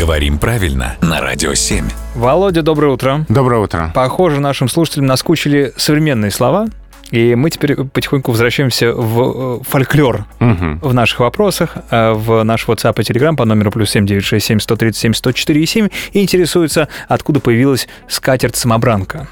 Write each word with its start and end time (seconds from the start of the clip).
Говорим 0.00 0.38
правильно 0.38 0.96
на 1.02 1.20
Радио 1.20 1.52
7. 1.52 1.84
Володя, 2.14 2.62
доброе 2.62 2.90
утро. 2.92 3.26
Доброе 3.28 3.60
утро. 3.60 3.92
Похоже, 3.94 4.40
нашим 4.40 4.66
слушателям 4.70 5.04
наскучили 5.04 5.74
современные 5.76 6.30
слова, 6.30 6.68
и 7.10 7.34
мы 7.34 7.50
теперь 7.50 7.76
потихоньку 7.76 8.30
возвращаемся 8.30 8.94
в 8.94 9.58
э, 9.60 9.64
фольклор 9.68 10.24
Мгм. 10.38 10.78
в 10.80 10.94
наших 10.94 11.20
вопросах, 11.20 11.76
э, 11.90 12.12
в 12.12 12.42
наш 12.44 12.66
WhatsApp 12.66 12.98
и 12.98 13.02
Telegram 13.02 13.36
по 13.36 13.44
номеру 13.44 13.70
плюс 13.70 13.90
7967 13.90 14.60
137 14.60 15.12
104 15.12 15.66
7 15.66 15.88
и 16.12 16.22
интересуется, 16.22 16.88
откуда 17.06 17.40
появилась 17.40 17.86
скатерть-самобранка. 18.08 19.28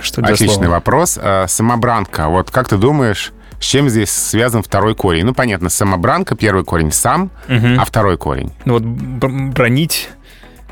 Что 0.00 0.22
за 0.22 0.28
Отличный 0.32 0.54
слово? 0.54 0.68
вопрос. 0.70 1.18
А, 1.20 1.46
Самобранка. 1.46 2.28
Вот 2.28 2.50
как 2.50 2.68
ты 2.68 2.78
думаешь, 2.78 3.32
с 3.60 3.64
чем 3.64 3.88
здесь 3.88 4.10
связан 4.10 4.62
второй 4.62 4.94
корень? 4.94 5.24
Ну, 5.24 5.34
понятно, 5.34 5.68
самобранка, 5.68 6.34
первый 6.36 6.64
корень 6.64 6.92
сам, 6.92 7.30
Мгм. 7.48 7.80
а 7.80 7.84
второй 7.84 8.16
корень? 8.18 8.52
Ну 8.64 8.74
вот 8.74 8.82
бр- 8.82 9.52
бронить, 9.52 10.08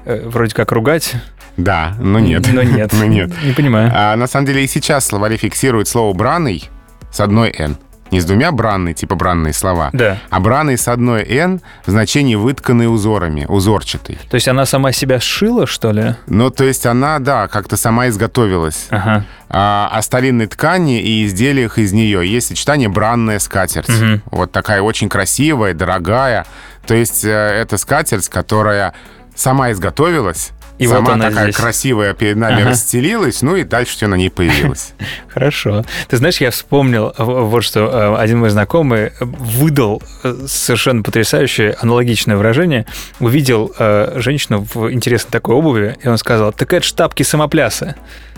э, 0.04 0.28
вроде 0.28 0.54
как 0.54 0.70
ругать, 0.72 1.14
Да, 1.56 1.94
но 2.00 2.18
нет. 2.18 2.46
но 2.52 2.62
нет. 2.62 2.92
Но 2.98 3.04
нет. 3.04 3.30
Не 3.44 3.52
понимаю. 3.52 3.90
А, 3.94 4.16
на 4.16 4.26
самом 4.26 4.46
деле 4.46 4.64
и 4.64 4.66
сейчас 4.66 5.06
словари 5.06 5.36
фиксируют 5.36 5.88
слово 5.88 6.12
«браный» 6.14 6.68
с 7.10 7.20
одной 7.20 7.54
«н». 7.56 7.76
Не 8.14 8.20
с 8.20 8.24
двумя 8.26 8.52
«бранный», 8.52 8.94
типа 8.94 9.16
бранные 9.16 9.52
слова, 9.52 9.90
Да. 9.92 10.18
а 10.30 10.38
«браный» 10.38 10.78
с 10.78 10.86
одной 10.86 11.24
«н» 11.24 11.60
в 11.84 11.90
значении 11.90 12.36
«вытканный 12.36 12.86
узорами», 12.86 13.44
«узорчатый». 13.48 14.20
То 14.30 14.36
есть 14.36 14.46
она 14.46 14.66
сама 14.66 14.92
себя 14.92 15.18
сшила, 15.18 15.66
что 15.66 15.90
ли? 15.90 16.14
Ну, 16.28 16.48
то 16.50 16.62
есть 16.62 16.86
она, 16.86 17.18
да, 17.18 17.48
как-то 17.48 17.76
сама 17.76 18.06
изготовилась. 18.06 18.86
Ага. 18.90 19.24
А, 19.48 19.90
о 19.92 20.00
старинной 20.00 20.46
ткани 20.46 21.00
и 21.02 21.26
изделиях 21.26 21.76
из 21.76 21.92
нее. 21.92 22.24
Есть 22.24 22.46
сочетание 22.46 22.88
«бранная 22.88 23.40
скатерть». 23.40 23.88
Мгм. 23.88 24.22
Вот 24.26 24.52
такая 24.52 24.80
очень 24.80 25.08
красивая, 25.08 25.74
дорогая. 25.74 26.46
То 26.86 26.94
есть 26.94 27.24
э, 27.24 27.28
это 27.30 27.76
скатерть, 27.78 28.28
которая 28.28 28.94
сама 29.34 29.72
изготовилась, 29.72 30.52
И 30.78 30.86
вот 30.88 30.96
сама 30.96 31.12
она 31.14 31.28
такая 31.28 31.44
здесь. 31.44 31.56
красивая 31.56 32.14
перед 32.14 32.36
нами 32.36 32.62
Ага. 32.62 32.70
расстелилась, 32.70 33.42
ну 33.42 33.54
и 33.54 33.62
дальше 33.62 33.92
все 33.92 34.06
на 34.08 34.16
ней 34.16 34.28
появилось. 34.30 34.92
Хорошо. 35.28 35.84
Ты 36.08 36.16
знаешь, 36.16 36.38
я 36.40 36.50
вспомнил 36.50 37.12
вот 37.16 37.62
что. 37.62 37.80
э, 38.16 38.16
Один 38.20 38.40
мой 38.40 38.50
знакомый 38.50 39.12
выдал 39.20 40.02
э, 40.24 40.34
совершенно 40.48 41.02
потрясающее 41.04 41.76
аналогичное 41.80 42.36
выражение. 42.36 42.86
Увидел 43.20 43.72
э, 43.78 44.14
женщину 44.16 44.66
в 44.74 44.92
интересной 44.92 45.30
такой 45.30 45.54
обуви, 45.54 45.96
и 46.02 46.08
он 46.08 46.18
сказал, 46.18 46.52
так 46.52 46.72
это 46.72 46.84
ж 46.84 46.90
тапки 46.92 47.22
самопляса. 47.22 47.94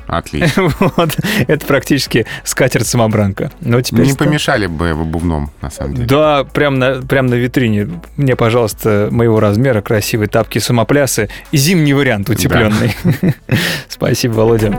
Отлично. 0.07 0.71
Вот. 0.97 1.17
Это 1.49 1.67
практически 1.67 2.27
скатерть-самобранка. 2.45 3.51
Ну, 3.61 3.81
теперь 3.81 4.05
Не 4.07 4.13
ста- 4.13 4.25
помешали 4.25 4.67
бы 4.67 4.95
в 4.95 5.03
обувном, 5.03 5.51
на 5.61 5.71
самом 5.71 5.95
деле. 5.95 6.07
Да, 6.07 6.45
прям 6.45 6.79
на, 6.79 7.03
прям 7.03 7.27
на 7.27 7.35
витрине. 7.35 7.89
Мне, 8.17 8.37
пожалуйста, 8.37 9.09
моего 9.11 9.41
размера 9.41 9.81
красивые 9.81 10.29
тапки 10.29 10.59
самоплясы. 10.59 11.29
Зимний 11.53 11.95
вариант 11.95 12.31
утепленный. 12.31 12.95
Спасибо, 13.89 14.33
Володя. 14.35 14.79